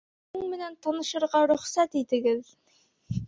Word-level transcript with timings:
Һеҙҙең 0.35 0.45
менән 0.53 0.77
танышырға 0.85 1.41
рөхсәт 1.51 1.99
итегеҙ. 2.03 2.51